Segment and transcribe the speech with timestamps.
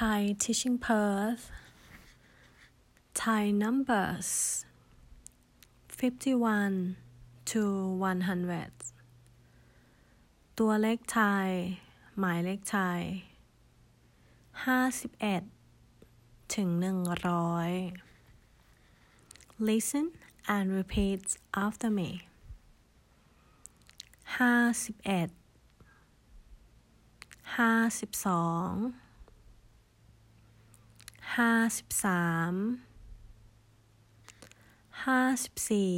[0.00, 1.50] Thai Teaching Perth
[3.14, 4.64] Thai numbers
[5.88, 6.96] 51
[7.46, 7.62] to
[7.96, 8.70] 100
[10.58, 11.50] ตัวเลขไทย
[12.18, 13.02] หมายเลขไทย
[15.82, 17.92] 51 ถึง 100
[19.68, 20.06] Listen
[20.54, 21.24] and repeat
[21.64, 22.10] after me
[24.36, 25.30] 51
[27.56, 29.07] 52
[31.36, 32.54] ห้าสิบสาม
[35.04, 35.94] ห้าสิบสี่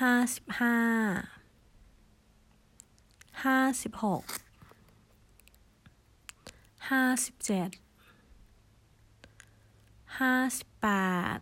[0.00, 0.78] ห้าสิบห้า
[3.44, 4.22] ห้าสิบหก
[6.90, 7.70] ห้าสิบเจ็ด
[10.18, 10.88] ห้าสิบแป
[11.36, 11.38] ด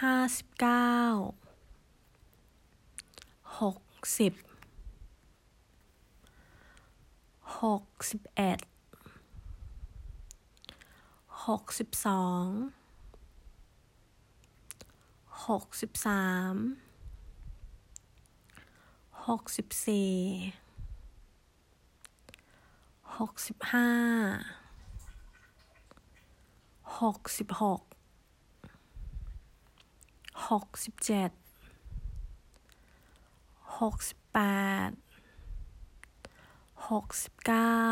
[0.00, 0.94] ห้าสิบเก้า
[3.60, 3.78] หก
[4.18, 4.32] สิบ
[7.60, 8.58] หกสิบเอ็ด
[11.48, 12.46] หกสิบสอง
[15.46, 16.54] หกสิบสาม
[19.28, 20.14] หกสิบสี่
[23.18, 23.90] หกสิบห้า
[27.00, 27.82] หกสิบหก
[30.48, 31.30] หกสิบเจ็ด
[33.80, 34.40] หกสิบแป
[34.88, 34.90] ด
[36.90, 37.82] หกสิบเก้า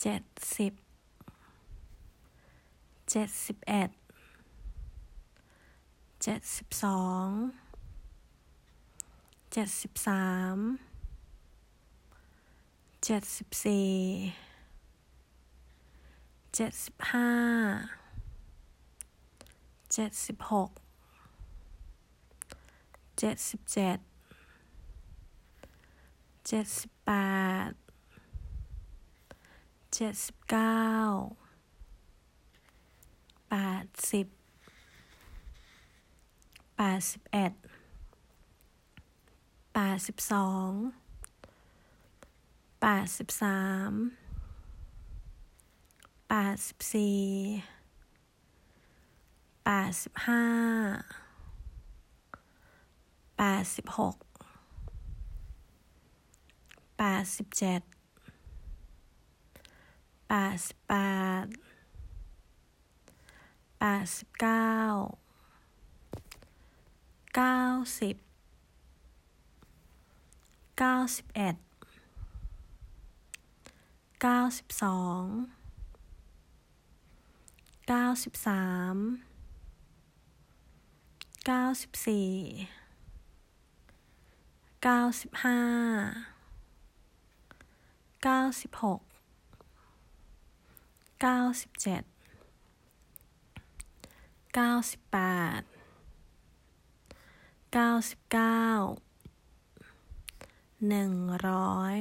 [0.00, 0.22] เจ็ด
[0.56, 0.72] สิบ
[3.10, 3.90] เจ็ดสิบเอ็ด
[6.22, 7.28] เจ็ดสิบสอง
[9.52, 10.56] เจ็ดสิบสาม
[13.04, 13.90] เจ็ดสิบสี่
[16.54, 17.30] เจ็ดสิบห้า
[19.92, 20.70] เจ็ดสิบหก
[23.18, 23.98] เจ็ดสิบเจ็ด
[26.46, 27.12] เจ็ดสิบแป
[27.68, 27.70] ด
[29.94, 30.80] เจ็ดสิบเก้า
[33.50, 34.26] แปดสิบ
[36.76, 37.52] แปดสิบเอ็ด
[39.74, 40.70] แปดสิบสอง
[42.80, 43.60] แปดสิบสา
[43.90, 43.92] ม
[46.28, 47.18] แปดสิบสี่
[49.64, 50.44] แปดสิบห้า
[53.38, 54.16] แปดสิบหก
[56.98, 57.80] แปดสิบเจ็ด
[60.28, 60.94] แปดสิบแป
[61.42, 61.65] ด
[64.00, 64.72] ดสิบเก้า
[67.36, 67.60] เก้า
[68.00, 68.16] สิบ
[70.78, 71.56] เก้าสิบเอ็ด
[74.22, 75.22] เก้าสิบสอง
[77.88, 78.96] เก้าสิบสาม
[81.46, 82.30] เก้าสิบสี่
[84.82, 85.60] เก้าสิบห้า
[88.22, 89.00] เก้าสิบหก
[91.20, 92.02] เก้าสิบเจ็ด
[94.55, 95.19] เก้าสิบแป
[95.59, 95.61] ด
[97.73, 98.65] เก้าสิบเก้า
[100.87, 101.13] หนึ่ง
[101.47, 101.99] ร้อย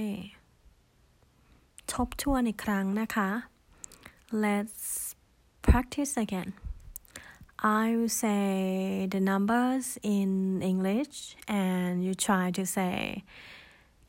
[1.92, 3.30] ทบทวนอีกครั้งนะคะ
[4.44, 4.84] let's
[5.66, 6.50] practice again
[7.82, 9.86] I will say the numbers
[10.16, 10.30] in
[10.72, 12.96] English and you try to say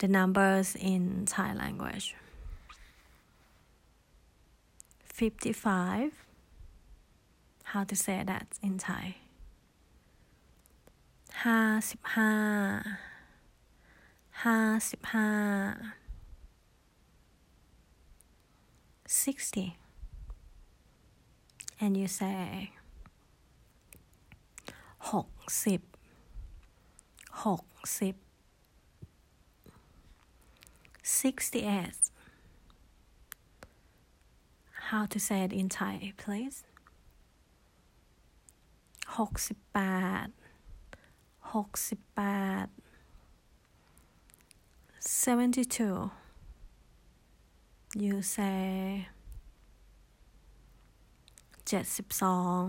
[0.02, 1.03] the numbers in
[1.34, 2.08] Thai language
[5.18, 6.25] 55
[7.72, 9.06] how to say that in Thai
[11.44, 11.59] ห้า
[11.90, 12.34] สิบห้า
[14.44, 14.58] ห้า
[14.90, 15.30] สิบห้า
[19.24, 19.68] sixty
[21.84, 22.72] and you say
[25.12, 25.30] หก
[25.66, 25.81] สิบ
[27.44, 27.64] หก
[28.00, 28.16] สิบ
[31.22, 32.02] sixty eight
[34.90, 36.58] how to say it in Thai please
[39.19, 39.81] หกสิบแป
[40.25, 40.27] ด
[41.53, 42.22] หกสิบแป
[42.65, 42.66] ด
[45.22, 45.99] seventy two
[48.05, 48.67] you say
[51.69, 52.64] เจ็ดสิบสอง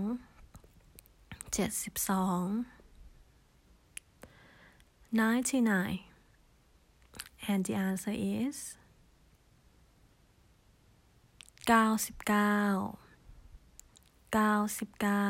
[1.54, 2.44] เจ็ดสิบสอง
[5.20, 6.00] ninety nine
[7.50, 8.58] and the answer is
[11.68, 12.56] เก้าสิบเก้า
[14.32, 15.28] เก้าสิบเก้า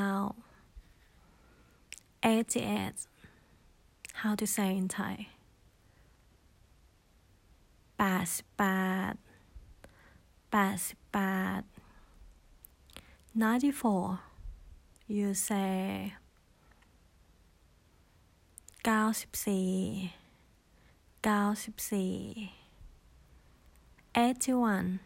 [2.32, 2.98] eighty eight
[4.22, 5.16] how to say in Thai
[7.98, 8.64] แปดสิบแป
[9.12, 9.14] ด
[10.52, 11.20] แปดสิบแป
[11.60, 11.62] ด
[13.44, 14.06] ninety four
[15.16, 15.78] you say
[18.86, 19.72] เก้าสิบสี่
[21.24, 22.14] เก้าสิบสี่
[24.14, 25.00] 81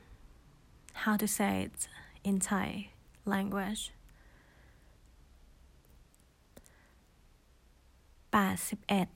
[1.03, 1.87] how to say it
[2.23, 2.89] in Thai
[3.25, 3.91] language
[8.32, 9.08] 81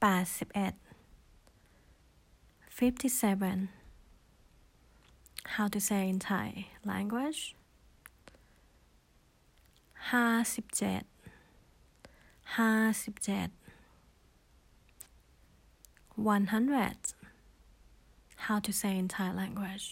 [0.00, 0.74] 81
[2.70, 3.68] 57
[5.54, 6.48] how to say in Thai
[6.90, 7.40] language
[10.10, 11.02] ห้าสิบเจ็ด
[12.56, 12.72] ห้า
[13.02, 13.48] สิบเจ็ด
[16.34, 16.98] one hundred
[18.44, 19.86] how to say in Thai language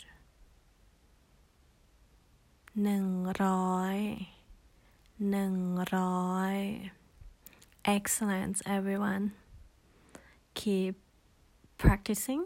[2.82, 3.06] หนึ่ง
[3.44, 3.98] ร้อย
[5.30, 5.54] หนึ่ง
[5.96, 6.56] ร้อย
[7.85, 9.33] excellent everyone
[10.53, 10.95] keep
[11.77, 12.45] practicing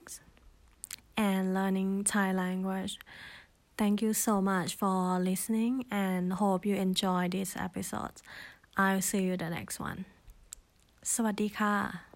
[1.17, 3.00] and learning Thai language
[3.77, 8.15] thank you so much for listening and hope you enjoy this episode
[8.77, 10.00] I'll see you the next one
[11.13, 12.08] สวัสดีค่ะ